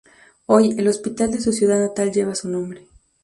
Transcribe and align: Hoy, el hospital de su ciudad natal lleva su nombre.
Hoy, 0.47 0.71
el 0.79 0.87
hospital 0.87 1.29
de 1.29 1.39
su 1.39 1.53
ciudad 1.53 1.79
natal 1.79 2.11
lleva 2.11 2.33
su 2.33 2.49
nombre. 2.49 2.87